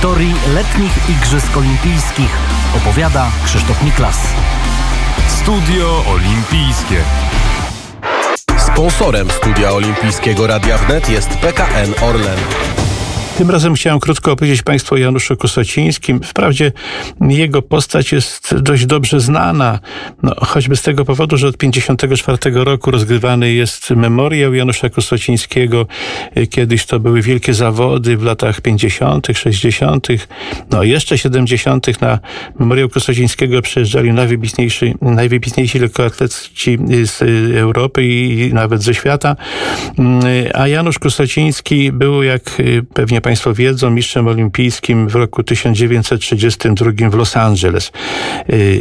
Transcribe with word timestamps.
historii 0.00 0.34
letnich 0.54 1.10
Igrzysk 1.10 1.56
Olimpijskich 1.56 2.30
opowiada 2.76 3.30
Krzysztof 3.44 3.82
Miklas. 3.82 4.16
Studio 5.28 6.04
Olimpijskie. 6.08 7.04
Sponsorem 8.58 9.30
Studia 9.30 9.70
Olimpijskiego 9.70 10.46
Radia 10.46 10.78
Wnet 10.78 11.08
jest 11.08 11.28
PKN 11.28 12.04
Orlen. 12.04 12.38
Tym 13.40 13.50
razem 13.50 13.74
chciałem 13.74 14.00
krótko 14.00 14.32
opowiedzieć 14.32 14.62
Państwu 14.62 14.94
o 14.94 14.98
Januszu 14.98 15.36
Kusocińskim. 15.36 16.20
Wprawdzie 16.22 16.72
jego 17.20 17.62
postać 17.62 18.12
jest 18.12 18.54
dość 18.58 18.86
dobrze 18.86 19.20
znana, 19.20 19.78
no, 20.22 20.34
choćby 20.38 20.76
z 20.76 20.82
tego 20.82 21.04
powodu, 21.04 21.36
że 21.36 21.48
od 21.48 21.56
1954 21.56 22.64
roku 22.64 22.90
rozgrywany 22.90 23.52
jest 23.52 23.90
memoriał 23.90 24.54
Janusza 24.54 24.90
Kusocińskiego. 24.90 25.86
Kiedyś 26.50 26.86
to 26.86 27.00
były 27.00 27.22
wielkie 27.22 27.54
zawody 27.54 28.16
w 28.16 28.22
latach 28.22 28.60
50., 28.60 29.26
60., 29.34 30.08
no 30.70 30.82
jeszcze 30.82 31.18
70. 31.18 32.00
na 32.00 32.18
memoriał 32.58 32.88
Kusocińskiego 32.88 33.62
przyjeżdżali 33.62 34.12
najwybitniejsi, 34.12 34.94
najwybitniejsi 35.00 35.78
lekkoatleci 35.78 36.78
z 37.04 37.22
Europy 37.56 38.04
i 38.04 38.54
nawet 38.54 38.82
ze 38.82 38.94
świata. 38.94 39.36
A 40.54 40.68
Janusz 40.68 40.98
Kusociński 40.98 41.92
był, 41.92 42.22
jak 42.22 42.62
pewnie 42.94 43.20
Państwo 43.20 43.29
wiedzą, 43.54 43.90
mistrzem 43.90 44.28
olimpijskim 44.28 45.08
w 45.08 45.14
roku 45.14 45.42
1932 45.42 47.10
w 47.10 47.14
Los 47.14 47.36
Angeles. 47.36 47.92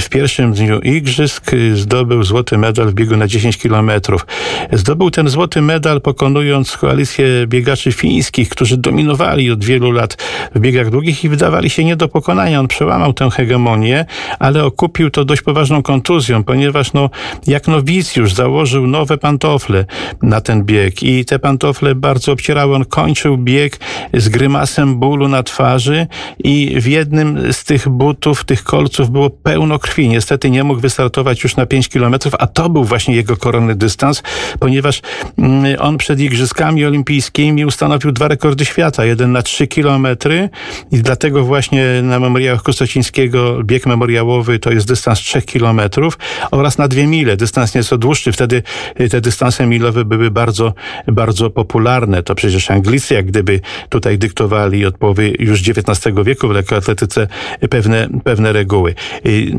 W 0.00 0.08
pierwszym 0.10 0.52
dniu 0.52 0.80
igrzysk 0.80 1.50
zdobył 1.74 2.22
złoty 2.22 2.58
medal 2.58 2.88
w 2.88 2.94
biegu 2.94 3.16
na 3.16 3.26
10 3.26 3.58
kilometrów. 3.58 4.26
Zdobył 4.72 5.10
ten 5.10 5.28
złoty 5.28 5.62
medal 5.62 6.00
pokonując 6.00 6.76
koalicję 6.76 7.26
biegaczy 7.46 7.92
fińskich, 7.92 8.48
którzy 8.48 8.76
dominowali 8.76 9.50
od 9.50 9.64
wielu 9.64 9.90
lat 9.90 10.16
w 10.54 10.60
biegach 10.60 10.90
długich 10.90 11.24
i 11.24 11.28
wydawali 11.28 11.70
się 11.70 11.84
nie 11.84 11.96
do 11.96 12.08
pokonania. 12.08 12.60
On 12.60 12.68
przełamał 12.68 13.12
tę 13.12 13.30
hegemonię, 13.30 14.04
ale 14.38 14.64
okupił 14.64 15.10
to 15.10 15.24
dość 15.24 15.42
poważną 15.42 15.82
kontuzją, 15.82 16.44
ponieważ 16.44 16.92
no, 16.92 17.10
jak 17.46 17.68
nowicjusz 17.68 18.32
założył 18.32 18.86
nowe 18.86 19.18
pantofle 19.18 19.84
na 20.22 20.40
ten 20.40 20.64
bieg 20.64 21.02
i 21.02 21.24
te 21.24 21.38
pantofle 21.38 21.94
bardzo 21.94 22.32
obcierały. 22.32 22.74
On 22.74 22.84
kończył 22.84 23.38
bieg 23.38 23.78
z 24.20 24.28
grymasem 24.28 24.98
bólu 24.98 25.28
na 25.28 25.42
twarzy 25.42 26.06
i 26.44 26.80
w 26.80 26.86
jednym 26.86 27.52
z 27.52 27.64
tych 27.64 27.88
butów, 27.88 28.44
tych 28.44 28.64
kolców 28.64 29.10
było 29.10 29.30
pełno 29.30 29.78
krwi. 29.78 30.08
Niestety 30.08 30.50
nie 30.50 30.64
mógł 30.64 30.80
wystartować 30.80 31.42
już 31.42 31.56
na 31.56 31.66
5 31.66 31.88
kilometrów, 31.88 32.34
a 32.38 32.46
to 32.46 32.68
był 32.68 32.84
właśnie 32.84 33.14
jego 33.14 33.36
koronny 33.36 33.74
dystans, 33.74 34.22
ponieważ 34.60 35.02
mm, 35.38 35.76
on 35.78 35.98
przed 35.98 36.20
Igrzyskami 36.20 36.84
Olimpijskimi 36.84 37.64
ustanowił 37.64 38.12
dwa 38.12 38.28
rekordy 38.28 38.64
świata. 38.64 39.04
Jeden 39.04 39.32
na 39.32 39.42
3 39.42 39.66
kilometry 39.66 40.48
i 40.92 40.98
dlatego 40.98 41.44
właśnie 41.44 41.84
na 42.02 42.20
memoriałach 42.20 42.62
Kostocińskiego 42.62 43.64
bieg 43.64 43.86
memoriałowy 43.86 44.58
to 44.58 44.70
jest 44.70 44.88
dystans 44.88 45.18
3 45.18 45.42
kilometrów 45.42 46.18
oraz 46.50 46.78
na 46.78 46.88
dwie 46.88 47.06
mile. 47.06 47.36
Dystans 47.36 47.74
nieco 47.74 47.98
dłuższy. 47.98 48.32
Wtedy 48.32 48.62
y, 49.00 49.08
te 49.08 49.20
dystanse 49.20 49.66
milowe 49.66 50.04
były 50.04 50.30
bardzo, 50.30 50.74
bardzo 51.06 51.50
popularne. 51.50 52.22
To 52.22 52.34
przecież 52.34 52.70
Anglicy, 52.70 53.14
jak 53.14 53.26
gdyby 53.26 53.60
tutaj 53.88 54.09
dyktowali 54.18 54.86
od 54.86 54.98
połowy 54.98 55.32
już 55.38 55.60
XIX 55.68 56.16
wieku 56.24 56.48
w 56.48 56.50
lekkoatletyce 56.50 57.28
pewne, 57.70 58.08
pewne 58.24 58.52
reguły. 58.52 58.94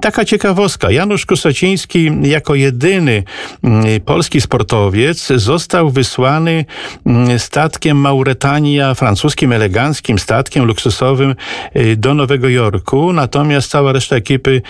Taka 0.00 0.24
ciekawostka. 0.24 0.90
Janusz 0.90 1.26
Kusociński 1.26 2.10
jako 2.22 2.54
jedyny 2.54 3.22
mm, 3.64 4.00
polski 4.00 4.40
sportowiec 4.40 5.28
został 5.36 5.90
wysłany 5.90 6.64
mm, 7.06 7.38
statkiem 7.38 7.96
Mauretania, 7.96 8.94
francuskim, 8.94 9.52
eleganckim 9.52 10.18
statkiem 10.18 10.64
luksusowym 10.64 11.34
y, 11.76 11.96
do 11.96 12.14
Nowego 12.14 12.48
Jorku, 12.48 13.12
natomiast 13.12 13.70
cała 13.70 13.92
reszta 13.92 14.16
ekipy 14.16 14.62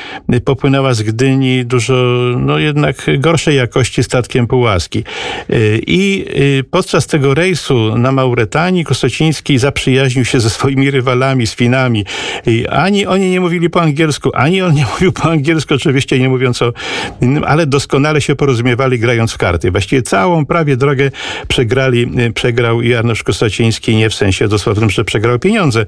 popłynęła 0.45 0.95
z 0.95 1.03
Gdyni 1.03 1.65
dużo, 1.65 1.95
no 2.37 2.59
jednak 2.59 3.07
gorszej 3.19 3.57
jakości 3.57 4.03
statkiem 4.03 4.47
Pułaski. 4.47 5.05
Y, 5.51 5.81
I 5.87 6.25
y, 6.59 6.65
podczas 6.71 7.07
tego 7.07 7.35
rejsu 7.35 7.99
na 7.99 8.13
Mauretanii 8.13 8.85
Kusociński 8.85 9.59
zaprzyjaźnił 9.71 10.25
się 10.25 10.41
ze 10.41 10.51
swoimi 10.51 10.91
rywalami, 10.91 11.47
z 11.47 11.55
Finami. 11.55 12.05
I 12.47 12.67
ani 12.67 13.07
oni 13.07 13.31
nie 13.31 13.41
mówili 13.41 13.71
po 13.71 13.83
angielsku, 13.83 14.31
ani 14.35 14.63
on 14.63 14.75
nie 14.75 14.87
mówił 14.95 15.13
po 15.13 15.31
angielsku, 15.31 15.75
oczywiście 15.75 16.19
nie 16.19 16.29
mówiąc 16.29 16.63
o 16.63 16.73
innym, 17.21 17.45
ale 17.45 17.67
doskonale 17.67 18.21
się 18.21 18.37
porozumiewali 18.37 18.99
grając 18.99 19.33
w 19.33 19.39
karty. 19.39 19.71
Właściwie 19.71 20.03
całą 20.03 20.47
prawie 20.47 20.77
drogę 20.77 21.11
przegrali, 21.49 22.11
przegrał 22.35 22.83
Janusz 22.83 23.23
Kosociński, 23.23 23.97
nie 23.97 24.11
w 24.11 24.15
sensie 24.15 24.49
dosłownym, 24.49 24.91
że 24.91 25.05
przegrał 25.05 25.39
pieniądze, 25.39 25.87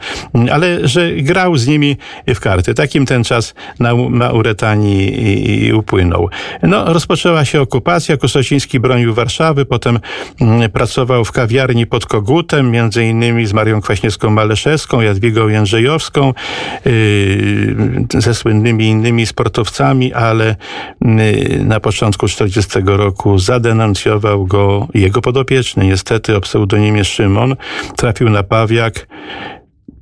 ale 0.53 0.88
że 0.88 1.12
grał 1.12 1.56
z 1.56 1.66
nimi 1.66 1.97
w 2.26 2.41
karty. 2.41 2.75
Takim 2.75 3.06
ten 3.06 3.25
czas 3.25 3.54
na, 3.78 3.94
na 4.10 4.32
Uretanii 4.32 5.72
upłynął. 5.72 6.28
No, 6.62 6.93
rozpoczęła 6.93 7.44
się 7.44 7.60
okupacja. 7.60 8.16
Kosociński 8.16 8.81
bronił 8.81 9.14
Warszawy, 9.14 9.64
potem 9.64 9.99
mm, 10.41 10.70
pracował 10.70 11.25
w 11.25 11.32
kawiarni 11.32 11.87
pod 11.87 12.06
Kogutem, 12.06 12.70
między 12.70 13.04
innymi 13.04 13.47
z 13.47 13.53
Marią 13.53 13.72
Kwaśniewską-Maleszewską, 13.81 15.00
Jadwigą 15.00 15.49
Jędrzejowską, 15.49 16.34
yy, 16.84 18.21
ze 18.21 18.34
słynnymi 18.34 18.84
innymi 18.84 19.27
sportowcami, 19.27 20.12
ale 20.12 20.56
yy, 21.00 21.65
na 21.65 21.81
początku 21.81 22.28
40 22.28 22.78
roku 22.84 23.38
zadenuncjował 23.38 24.47
go 24.47 24.88
jego 24.94 25.21
podopieczny, 25.21 25.87
niestety 25.87 26.37
o 26.37 26.41
pseudonimie 26.41 27.05
Szymon, 27.05 27.56
trafił 27.97 28.31
na 28.31 28.43
pawiak, 28.43 29.06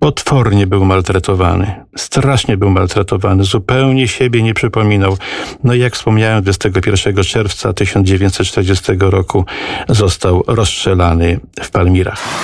potwornie 0.00 0.66
był 0.66 0.84
maltretowany. 0.84 1.74
Strasznie 1.96 2.56
był 2.56 2.70
maltretowany. 2.70 3.44
Zupełnie 3.44 4.08
siebie 4.08 4.42
nie 4.42 4.54
przypominał. 4.54 5.16
No 5.64 5.74
i 5.74 5.78
jak 5.78 5.94
wspomniałem, 5.94 6.42
21 6.42 7.24
czerwca 7.24 7.72
1940 7.72 8.92
roku 9.00 9.44
został 9.88 10.44
rozstrzelany 10.46 11.40
w 11.62 11.70
Palmirach. 11.70 12.42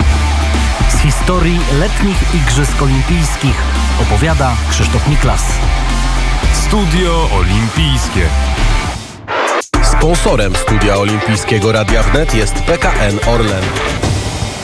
Historii 1.06 1.60
letnich 1.78 2.34
Igrzysk 2.34 2.82
Olimpijskich 2.82 3.54
opowiada 4.02 4.56
Krzysztof 4.70 5.08
Miklas. 5.08 5.42
Studio 6.66 7.30
Olimpijskie. 7.32 8.26
Sponsorem 9.82 10.54
Studia 10.54 10.96
Olimpijskiego 10.96 11.72
Radia 11.72 12.02
Wnet 12.02 12.34
jest 12.34 12.54
PKN 12.54 13.28
Orlen. 13.28 13.64